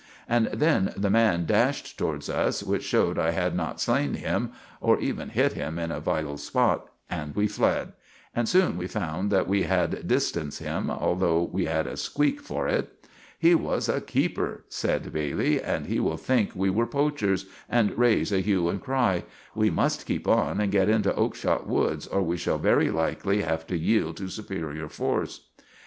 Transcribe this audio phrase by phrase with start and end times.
[0.27, 4.97] And then the man dashed towards us, which showed I had not slain him, or
[4.99, 7.93] even hit him in a vittle spot; and we fled,
[8.35, 12.67] and soon we found that we had distanced him, though we had a squeek for
[12.67, 13.07] it.
[13.37, 18.31] "He was a keeper," sed Bailey, "and he will think we were poachers, and raise
[18.31, 19.23] a hue and cry.
[19.53, 23.67] We must keep on and get into Oakshott Woods, or we shall very likely have
[23.67, 25.41] to yield to supereer force."